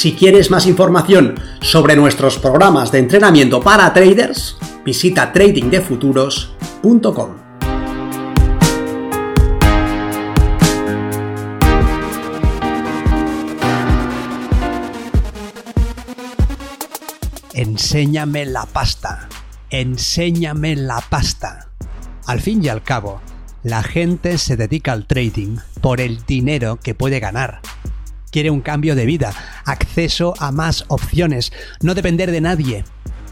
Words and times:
Si 0.00 0.14
quieres 0.14 0.50
más 0.50 0.66
información 0.66 1.34
sobre 1.60 1.94
nuestros 1.94 2.38
programas 2.38 2.90
de 2.90 3.00
entrenamiento 3.00 3.60
para 3.60 3.92
traders, 3.92 4.56
visita 4.82 5.30
tradingdefuturos.com. 5.30 7.36
Enséñame 17.52 18.46
la 18.46 18.64
pasta. 18.64 19.28
Enséñame 19.68 20.76
la 20.76 21.04
pasta. 21.10 21.68
Al 22.24 22.40
fin 22.40 22.64
y 22.64 22.68
al 22.68 22.82
cabo, 22.82 23.20
la 23.62 23.82
gente 23.82 24.38
se 24.38 24.56
dedica 24.56 24.92
al 24.92 25.06
trading 25.06 25.58
por 25.82 26.00
el 26.00 26.24
dinero 26.24 26.78
que 26.82 26.94
puede 26.94 27.20
ganar 27.20 27.60
quiere 28.30 28.50
un 28.50 28.60
cambio 28.60 28.94
de 28.94 29.06
vida, 29.06 29.32
acceso 29.64 30.34
a 30.38 30.52
más 30.52 30.84
opciones, 30.88 31.52
no 31.82 31.94
depender 31.94 32.30
de 32.30 32.40
nadie. 32.40 32.84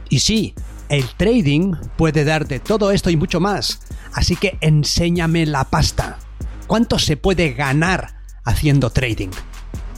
Y 0.08 0.20
sí, 0.20 0.54
el 0.88 1.04
trading 1.16 1.74
puede 1.96 2.24
darte 2.24 2.60
todo 2.60 2.90
esto 2.90 3.10
y 3.10 3.16
mucho 3.16 3.40
más, 3.40 3.80
así 4.12 4.36
que 4.36 4.58
enséñame 4.60 5.46
la 5.46 5.64
pasta. 5.64 6.18
¿Cuánto 6.66 6.98
se 6.98 7.16
puede 7.16 7.52
ganar 7.52 8.14
haciendo 8.44 8.90
trading? 8.90 9.30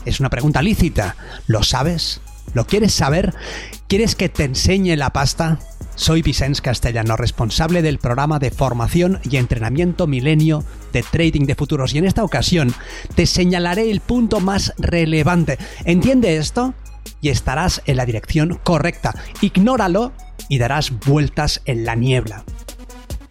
Es 0.05 0.19
una 0.19 0.29
pregunta 0.29 0.61
lícita. 0.61 1.15
¿Lo 1.47 1.63
sabes? 1.63 2.21
¿Lo 2.53 2.65
quieres 2.65 2.93
saber? 2.93 3.33
¿Quieres 3.87 4.15
que 4.15 4.29
te 4.29 4.45
enseñe 4.45 4.95
la 4.95 5.11
pasta? 5.11 5.59
Soy 5.95 6.21
Vicens 6.21 6.61
Castellano, 6.61 7.17
responsable 7.17 7.81
del 7.81 7.99
programa 7.99 8.39
de 8.39 8.49
formación 8.49 9.19
y 9.29 9.37
entrenamiento 9.37 10.07
milenio 10.07 10.63
de 10.93 11.03
trading 11.03 11.45
de 11.45 11.55
futuros 11.55 11.93
y 11.93 11.97
en 11.97 12.05
esta 12.05 12.23
ocasión 12.23 12.73
te 13.15 13.25
señalaré 13.25 13.91
el 13.91 13.99
punto 13.99 14.39
más 14.39 14.73
relevante. 14.77 15.57
¿Entiende 15.85 16.37
esto? 16.37 16.73
Y 17.21 17.29
estarás 17.29 17.81
en 17.85 17.97
la 17.97 18.05
dirección 18.05 18.59
correcta. 18.63 19.13
Ignóralo 19.41 20.13
y 20.49 20.57
darás 20.57 20.91
vueltas 21.05 21.61
en 21.65 21.85
la 21.85 21.95
niebla. 21.95 22.45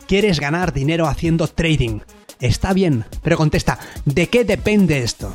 ¿Quieres 0.07 0.39
ganar 0.39 0.73
dinero 0.73 1.09
haciendo 1.09 1.49
trading? 1.49 2.01
Está 2.41 2.73
bien, 2.73 3.05
pero 3.23 3.37
contesta, 3.37 3.79
¿de 4.05 4.29
qué 4.29 4.45
depende 4.45 5.03
esto? 5.03 5.35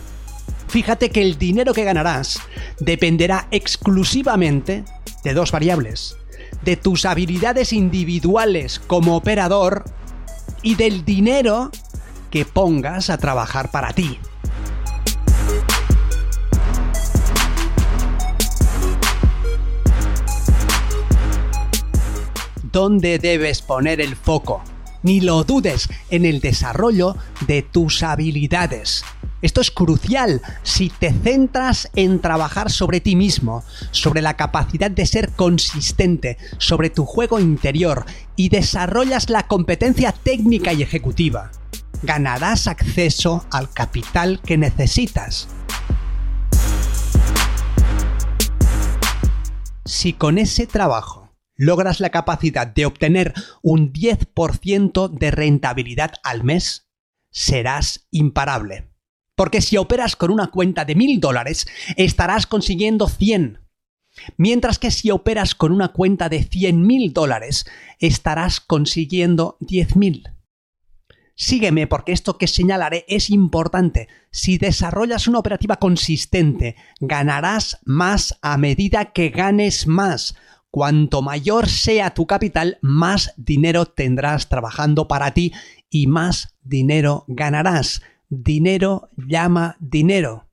Fíjate 0.67 1.09
que 1.09 1.21
el 1.21 1.37
dinero 1.37 1.73
que 1.73 1.83
ganarás 1.83 2.39
dependerá 2.79 3.47
exclusivamente 3.51 4.83
de 5.23 5.33
dos 5.33 5.51
variables 5.51 6.17
de 6.63 6.75
tus 6.77 7.05
habilidades 7.05 7.73
individuales 7.73 8.79
como 8.79 9.15
operador 9.15 9.85
y 10.61 10.75
del 10.75 11.05
dinero 11.05 11.71
que 12.29 12.45
pongas 12.45 13.09
a 13.09 13.17
trabajar 13.17 13.71
para 13.71 13.93
ti. 13.93 14.19
¿Dónde 22.75 23.19
debes 23.19 23.61
poner 23.61 24.01
el 24.01 24.17
foco? 24.17 24.61
Ni 25.01 25.21
lo 25.21 25.45
dudes 25.45 25.87
en 26.09 26.25
el 26.25 26.41
desarrollo 26.41 27.15
de 27.47 27.61
tus 27.61 28.03
habilidades. 28.03 29.05
Esto 29.45 29.61
es 29.61 29.69
crucial 29.69 30.41
si 30.63 30.89
te 30.89 31.13
centras 31.13 31.91
en 31.95 32.19
trabajar 32.19 32.71
sobre 32.71 32.99
ti 32.99 33.15
mismo, 33.15 33.63
sobre 33.91 34.23
la 34.23 34.35
capacidad 34.35 34.89
de 34.89 35.05
ser 35.05 35.33
consistente, 35.33 36.39
sobre 36.57 36.89
tu 36.89 37.05
juego 37.05 37.39
interior 37.39 38.07
y 38.35 38.49
desarrollas 38.49 39.29
la 39.29 39.45
competencia 39.45 40.13
técnica 40.13 40.73
y 40.73 40.81
ejecutiva. 40.81 41.51
Ganarás 42.01 42.65
acceso 42.65 43.45
al 43.51 43.71
capital 43.71 44.41
que 44.41 44.57
necesitas. 44.57 45.47
Si 49.85 50.13
con 50.13 50.39
ese 50.39 50.65
trabajo 50.65 51.35
logras 51.55 51.99
la 51.99 52.09
capacidad 52.09 52.65
de 52.65 52.87
obtener 52.87 53.35
un 53.61 53.93
10% 53.93 55.07
de 55.07 55.29
rentabilidad 55.29 56.13
al 56.23 56.43
mes, 56.43 56.89
serás 57.29 58.07
imparable. 58.09 58.94
Porque 59.35 59.61
si 59.61 59.77
operas 59.77 60.15
con 60.15 60.31
una 60.31 60.47
cuenta 60.47 60.85
de 60.85 60.95
mil 60.95 61.19
dólares, 61.19 61.67
estarás 61.97 62.47
consiguiendo 62.47 63.07
100. 63.07 63.59
Mientras 64.37 64.79
que 64.79 64.91
si 64.91 65.11
operas 65.11 65.55
con 65.55 65.71
una 65.71 65.89
cuenta 65.89 66.29
de 66.29 66.43
100 66.43 66.85
mil 66.85 67.13
dólares, 67.13 67.65
estarás 67.99 68.59
consiguiendo 68.59 69.57
10 69.59 69.95
mil. 69.97 70.29
Sígueme 71.35 71.85
porque 71.85 72.13
esto 72.13 72.37
que 72.37 72.47
señalaré 72.47 73.03
es 73.09 73.29
importante. 73.29 74.07
Si 74.31 74.57
desarrollas 74.57 75.27
una 75.27 75.39
operativa 75.39 75.75
consistente, 75.75 76.77
ganarás 77.01 77.79
más 77.83 78.37
a 78.41 78.57
medida 78.57 79.11
que 79.11 79.29
ganes 79.29 79.85
más. 79.85 80.35
Cuanto 80.71 81.21
mayor 81.21 81.67
sea 81.67 82.13
tu 82.13 82.25
capital, 82.25 82.77
más 82.81 83.33
dinero 83.35 83.85
tendrás 83.85 84.47
trabajando 84.47 85.09
para 85.09 85.33
ti 85.33 85.51
y 85.89 86.07
más 86.07 86.55
dinero 86.63 87.25
ganarás 87.27 88.01
dinero 88.29 89.09
llama 89.17 89.77
dinero. 89.79 90.45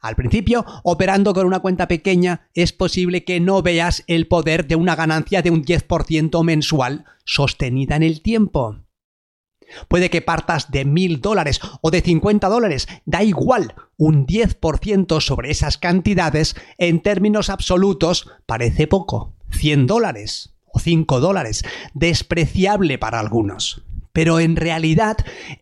Al 0.00 0.14
principio, 0.14 0.64
operando 0.84 1.34
con 1.34 1.46
una 1.46 1.60
cuenta 1.60 1.88
pequeña, 1.88 2.48
es 2.54 2.72
posible 2.72 3.24
que 3.24 3.40
no 3.40 3.62
veas 3.62 4.04
el 4.06 4.28
poder 4.28 4.66
de 4.68 4.76
una 4.76 4.94
ganancia 4.94 5.42
de 5.42 5.50
un 5.50 5.64
10% 5.64 6.44
mensual 6.44 7.04
sostenida 7.24 7.96
en 7.96 8.04
el 8.04 8.22
tiempo. 8.22 8.76
Puede 9.88 10.08
que 10.08 10.22
partas 10.22 10.70
de 10.70 10.84
mil 10.84 11.20
dólares 11.20 11.60
o 11.82 11.90
de 11.90 12.00
50 12.00 12.48
dólares, 12.48 12.88
da 13.04 13.22
igual, 13.22 13.74
un 13.96 14.26
10% 14.26 15.20
sobre 15.20 15.50
esas 15.50 15.76
cantidades 15.76 16.54
en 16.78 17.00
términos 17.00 17.50
absolutos 17.50 18.30
parece 18.46 18.86
poco, 18.86 19.34
100 19.50 19.86
dólares 19.86 20.54
o 20.72 20.78
5 20.78 21.20
dólares, 21.20 21.64
despreciable 21.92 22.98
para 22.98 23.20
algunos 23.20 23.82
pero 24.12 24.40
en 24.40 24.56
realidad 24.56 25.16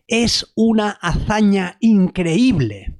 es 0.07 0.51
una 0.55 0.91
hazaña 0.91 1.77
increíble. 1.79 2.97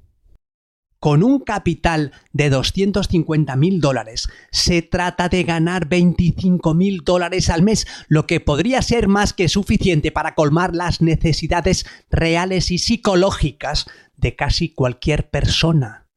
Con 1.00 1.22
un 1.22 1.38
capital 1.38 2.10
de 2.32 2.50
250 2.50 3.54
mil 3.54 3.80
dólares 3.80 4.28
se 4.50 4.82
trata 4.82 5.28
de 5.28 5.44
ganar 5.44 5.88
25 5.88 6.74
mil 6.74 7.02
dólares 7.04 7.50
al 7.50 7.62
mes, 7.62 7.86
lo 8.08 8.26
que 8.26 8.40
podría 8.40 8.82
ser 8.82 9.06
más 9.06 9.32
que 9.32 9.48
suficiente 9.48 10.10
para 10.10 10.34
colmar 10.34 10.74
las 10.74 11.00
necesidades 11.00 11.86
reales 12.10 12.72
y 12.72 12.78
psicológicas 12.78 13.86
de 14.16 14.34
casi 14.34 14.74
cualquier 14.74 15.30
persona. 15.30 16.07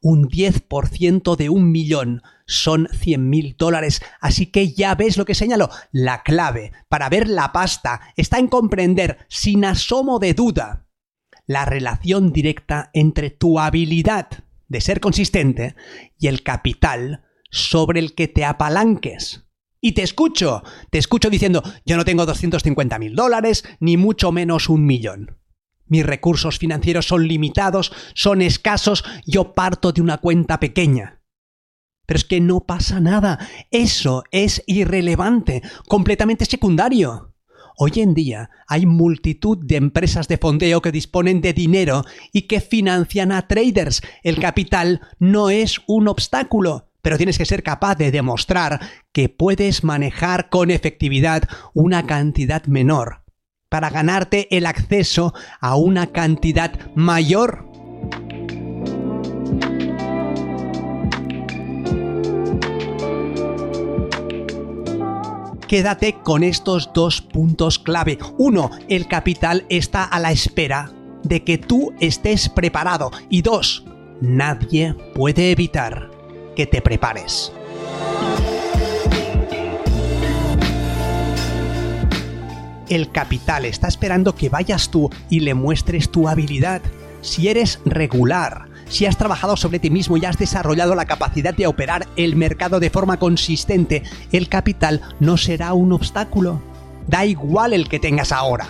Un 0.00 0.28
10% 0.28 1.36
de 1.36 1.48
un 1.48 1.70
millón 1.70 2.22
son 2.46 2.88
100 2.92 3.28
mil 3.28 3.56
dólares. 3.58 4.02
Así 4.20 4.46
que 4.46 4.72
ya 4.72 4.94
ves 4.94 5.16
lo 5.16 5.24
que 5.24 5.34
señalo. 5.34 5.70
La 5.90 6.22
clave 6.22 6.72
para 6.88 7.08
ver 7.08 7.28
la 7.28 7.52
pasta 7.52 8.00
está 8.16 8.38
en 8.38 8.48
comprender, 8.48 9.18
sin 9.28 9.64
asomo 9.64 10.18
de 10.18 10.34
duda, 10.34 10.86
la 11.46 11.64
relación 11.64 12.32
directa 12.32 12.90
entre 12.92 13.30
tu 13.30 13.58
habilidad 13.58 14.28
de 14.68 14.80
ser 14.80 15.00
consistente 15.00 15.76
y 16.18 16.28
el 16.28 16.42
capital 16.42 17.24
sobre 17.50 18.00
el 18.00 18.14
que 18.14 18.28
te 18.28 18.44
apalanques. 18.44 19.44
Y 19.80 19.92
te 19.92 20.02
escucho, 20.02 20.62
te 20.90 20.98
escucho 20.98 21.28
diciendo, 21.28 21.62
yo 21.84 21.96
no 21.96 22.04
tengo 22.04 22.24
250 22.24 22.98
mil 22.98 23.14
dólares, 23.14 23.64
ni 23.80 23.96
mucho 23.96 24.30
menos 24.30 24.68
un 24.68 24.86
millón. 24.86 25.41
Mis 25.92 26.06
recursos 26.06 26.58
financieros 26.58 27.06
son 27.06 27.28
limitados, 27.28 27.92
son 28.14 28.40
escasos, 28.40 29.04
yo 29.26 29.52
parto 29.52 29.92
de 29.92 30.00
una 30.00 30.16
cuenta 30.16 30.58
pequeña. 30.58 31.20
Pero 32.06 32.16
es 32.16 32.24
que 32.24 32.40
no 32.40 32.60
pasa 32.60 32.98
nada, 32.98 33.38
eso 33.70 34.24
es 34.30 34.64
irrelevante, 34.66 35.60
completamente 35.88 36.46
secundario. 36.46 37.34
Hoy 37.76 37.92
en 37.96 38.14
día 38.14 38.48
hay 38.66 38.86
multitud 38.86 39.58
de 39.60 39.76
empresas 39.76 40.28
de 40.28 40.38
fondeo 40.38 40.80
que 40.80 40.92
disponen 40.92 41.42
de 41.42 41.52
dinero 41.52 42.06
y 42.32 42.48
que 42.48 42.62
financian 42.62 43.30
a 43.30 43.46
traders. 43.46 44.00
El 44.22 44.40
capital 44.40 45.02
no 45.18 45.50
es 45.50 45.78
un 45.86 46.08
obstáculo, 46.08 46.88
pero 47.02 47.18
tienes 47.18 47.36
que 47.36 47.44
ser 47.44 47.62
capaz 47.62 47.96
de 47.96 48.10
demostrar 48.10 48.80
que 49.12 49.28
puedes 49.28 49.84
manejar 49.84 50.48
con 50.48 50.70
efectividad 50.70 51.42
una 51.74 52.06
cantidad 52.06 52.64
menor 52.64 53.21
para 53.72 53.88
ganarte 53.88 54.54
el 54.54 54.66
acceso 54.66 55.32
a 55.62 55.76
una 55.76 56.08
cantidad 56.08 56.72
mayor 56.94 57.72
quédate 65.66 66.16
con 66.22 66.42
estos 66.42 66.92
dos 66.92 67.22
puntos 67.22 67.78
clave. 67.78 68.18
Uno, 68.36 68.70
el 68.90 69.08
capital 69.08 69.64
está 69.70 70.04
a 70.04 70.20
la 70.20 70.30
espera 70.30 70.92
de 71.22 71.44
que 71.44 71.56
tú 71.56 71.94
estés 71.98 72.50
preparado. 72.50 73.10
Y 73.30 73.40
dos, 73.40 73.86
nadie 74.20 74.94
puede 75.14 75.50
evitar 75.50 76.10
que 76.54 76.66
te 76.66 76.82
prepares. 76.82 77.54
El 82.92 83.10
capital 83.10 83.64
está 83.64 83.88
esperando 83.88 84.34
que 84.34 84.50
vayas 84.50 84.90
tú 84.90 85.08
y 85.30 85.40
le 85.40 85.54
muestres 85.54 86.10
tu 86.10 86.28
habilidad. 86.28 86.82
Si 87.22 87.48
eres 87.48 87.80
regular, 87.86 88.66
si 88.86 89.06
has 89.06 89.16
trabajado 89.16 89.56
sobre 89.56 89.78
ti 89.78 89.88
mismo 89.88 90.18
y 90.18 90.26
has 90.26 90.36
desarrollado 90.36 90.94
la 90.94 91.06
capacidad 91.06 91.54
de 91.54 91.66
operar 91.66 92.06
el 92.16 92.36
mercado 92.36 92.80
de 92.80 92.90
forma 92.90 93.18
consistente, 93.18 94.02
el 94.30 94.50
capital 94.50 95.00
no 95.20 95.38
será 95.38 95.72
un 95.72 95.90
obstáculo. 95.94 96.60
Da 97.06 97.24
igual 97.24 97.72
el 97.72 97.88
que 97.88 97.98
tengas 97.98 98.30
ahora. 98.30 98.68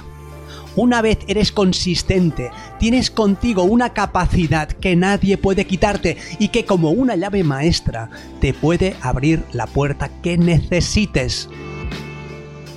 Una 0.77 1.03
vez 1.03 1.19
eres 1.27 1.51
consistente, 1.51 2.53
tienes 2.79 3.11
contigo 3.11 3.65
una 3.65 3.93
capacidad 3.93 4.69
que 4.69 4.95
nadie 4.95 5.37
puede 5.37 5.67
quitarte 5.67 6.17
y 6.39 6.51
que 6.51 6.65
como 6.65 6.93
una 6.93 7.17
llave 7.17 7.43
maestra 7.43 8.09
te 8.41 8.55
puede 8.55 8.95
abrir 9.03 9.43
la 9.53 9.67
puerta 9.67 10.11
que 10.23 10.39
necesites. 10.39 11.49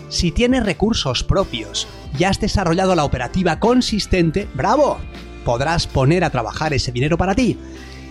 Si 0.09 0.31
tienes 0.31 0.65
recursos 0.65 1.23
propios 1.23 1.87
y 2.17 2.23
has 2.23 2.39
desarrollado 2.39 2.95
la 2.95 3.05
operativa 3.05 3.59
consistente, 3.59 4.47
¡bravo! 4.53 4.97
Podrás 5.43 5.87
poner 5.87 6.23
a 6.23 6.29
trabajar 6.29 6.73
ese 6.73 6.91
dinero 6.91 7.17
para 7.17 7.35
ti. 7.35 7.57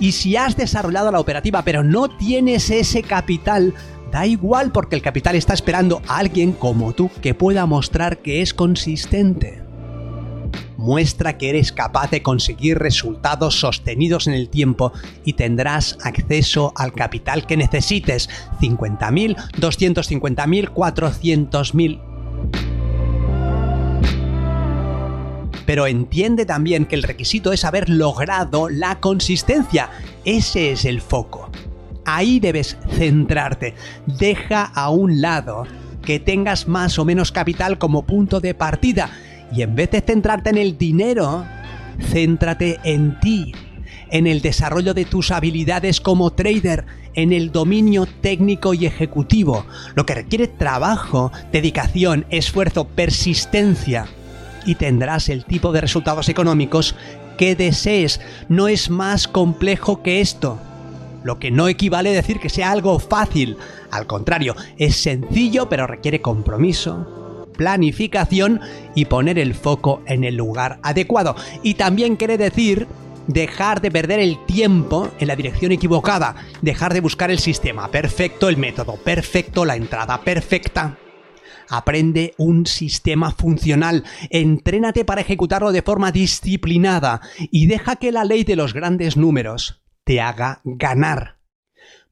Y 0.00 0.12
si 0.12 0.36
has 0.36 0.56
desarrollado 0.56 1.10
la 1.10 1.20
operativa 1.20 1.62
pero 1.62 1.82
no 1.82 2.08
tienes 2.08 2.70
ese 2.70 3.02
capital, 3.02 3.74
da 4.10 4.26
igual 4.26 4.72
porque 4.72 4.96
el 4.96 5.02
capital 5.02 5.36
está 5.36 5.54
esperando 5.54 6.02
a 6.08 6.18
alguien 6.18 6.52
como 6.52 6.92
tú 6.92 7.10
que 7.22 7.34
pueda 7.34 7.66
mostrar 7.66 8.18
que 8.18 8.42
es 8.42 8.54
consistente 8.54 9.63
muestra 10.84 11.38
que 11.38 11.48
eres 11.48 11.72
capaz 11.72 12.10
de 12.10 12.22
conseguir 12.22 12.78
resultados 12.78 13.58
sostenidos 13.58 14.26
en 14.26 14.34
el 14.34 14.50
tiempo 14.50 14.92
y 15.24 15.32
tendrás 15.32 15.96
acceso 16.04 16.74
al 16.76 16.92
capital 16.92 17.46
que 17.46 17.56
necesites, 17.56 18.28
50.000, 18.60 19.34
250.000, 19.58 20.70
400.000. 20.72 22.00
Pero 25.64 25.86
entiende 25.86 26.44
también 26.44 26.84
que 26.84 26.96
el 26.96 27.02
requisito 27.02 27.54
es 27.54 27.64
haber 27.64 27.88
logrado 27.88 28.68
la 28.68 29.00
consistencia. 29.00 29.88
Ese 30.26 30.72
es 30.72 30.84
el 30.84 31.00
foco. 31.00 31.48
Ahí 32.04 32.38
debes 32.38 32.76
centrarte. 32.90 33.74
Deja 34.04 34.64
a 34.64 34.90
un 34.90 35.22
lado 35.22 35.66
que 36.02 36.20
tengas 36.20 36.68
más 36.68 36.98
o 36.98 37.06
menos 37.06 37.32
capital 37.32 37.78
como 37.78 38.02
punto 38.02 38.40
de 38.40 38.52
partida 38.52 39.10
y 39.54 39.62
en 39.62 39.76
vez 39.76 39.90
de 39.90 40.00
centrarte 40.00 40.50
en 40.50 40.58
el 40.58 40.76
dinero, 40.76 41.44
céntrate 42.10 42.80
en 42.82 43.18
ti, 43.20 43.52
en 44.10 44.26
el 44.26 44.40
desarrollo 44.42 44.94
de 44.94 45.04
tus 45.04 45.30
habilidades 45.30 46.00
como 46.00 46.32
trader, 46.32 46.84
en 47.14 47.32
el 47.32 47.52
dominio 47.52 48.06
técnico 48.20 48.74
y 48.74 48.86
ejecutivo, 48.86 49.64
lo 49.94 50.04
que 50.04 50.14
requiere 50.14 50.48
trabajo, 50.48 51.30
dedicación, 51.52 52.26
esfuerzo, 52.30 52.88
persistencia. 52.88 54.06
Y 54.66 54.74
tendrás 54.74 55.28
el 55.28 55.44
tipo 55.44 55.72
de 55.72 55.82
resultados 55.82 56.28
económicos 56.28 56.96
que 57.38 57.54
desees. 57.54 58.20
No 58.48 58.66
es 58.66 58.90
más 58.90 59.28
complejo 59.28 60.02
que 60.02 60.20
esto. 60.20 60.58
Lo 61.22 61.38
que 61.38 61.50
no 61.50 61.68
equivale 61.68 62.10
a 62.10 62.14
decir 62.14 62.40
que 62.40 62.48
sea 62.48 62.72
algo 62.72 62.98
fácil. 62.98 63.56
Al 63.90 64.06
contrario, 64.06 64.56
es 64.78 64.96
sencillo 64.96 65.68
pero 65.68 65.86
requiere 65.86 66.20
compromiso, 66.20 67.23
planificación 67.56 68.60
y 68.94 69.06
poner 69.06 69.38
el 69.38 69.54
foco 69.54 70.02
en 70.06 70.24
el 70.24 70.36
lugar 70.36 70.78
adecuado. 70.82 71.36
Y 71.62 71.74
también 71.74 72.16
quiere 72.16 72.36
decir 72.36 72.86
dejar 73.26 73.80
de 73.80 73.90
perder 73.90 74.20
el 74.20 74.44
tiempo 74.46 75.10
en 75.18 75.28
la 75.28 75.36
dirección 75.36 75.72
equivocada, 75.72 76.36
dejar 76.62 76.92
de 76.92 77.00
buscar 77.00 77.30
el 77.30 77.38
sistema 77.38 77.90
perfecto, 77.90 78.48
el 78.48 78.56
método 78.56 78.96
perfecto, 78.96 79.64
la 79.64 79.76
entrada 79.76 80.20
perfecta. 80.20 80.98
Aprende 81.70 82.34
un 82.36 82.66
sistema 82.66 83.30
funcional, 83.32 84.04
entrénate 84.28 85.04
para 85.04 85.22
ejecutarlo 85.22 85.72
de 85.72 85.82
forma 85.82 86.12
disciplinada 86.12 87.22
y 87.38 87.66
deja 87.66 87.96
que 87.96 88.12
la 88.12 88.24
ley 88.24 88.44
de 88.44 88.56
los 88.56 88.74
grandes 88.74 89.16
números 89.16 89.82
te 90.04 90.20
haga 90.20 90.60
ganar. 90.64 91.38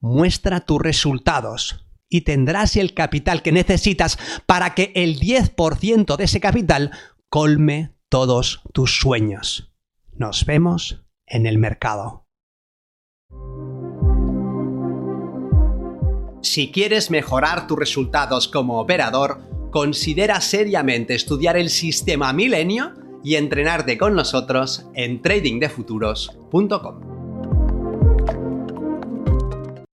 Muestra 0.00 0.60
tus 0.60 0.80
resultados, 0.80 1.84
y 2.12 2.20
tendrás 2.20 2.76
el 2.76 2.92
capital 2.92 3.42
que 3.42 3.52
necesitas 3.52 4.18
para 4.44 4.74
que 4.74 4.92
el 4.94 5.18
10% 5.18 6.16
de 6.16 6.24
ese 6.24 6.40
capital 6.40 6.90
colme 7.30 7.94
todos 8.10 8.60
tus 8.74 8.98
sueños. 8.98 9.72
Nos 10.12 10.44
vemos 10.44 11.06
en 11.26 11.46
el 11.46 11.56
mercado. 11.56 12.26
Si 16.42 16.70
quieres 16.70 17.10
mejorar 17.10 17.66
tus 17.66 17.78
resultados 17.78 18.46
como 18.46 18.78
operador, 18.78 19.70
considera 19.70 20.42
seriamente 20.42 21.14
estudiar 21.14 21.56
el 21.56 21.70
sistema 21.70 22.34
Milenio 22.34 22.92
y 23.24 23.36
entrenarte 23.36 23.96
con 23.96 24.14
nosotros 24.14 24.86
en 24.94 25.22
tradingdefuturos.com. 25.22 27.11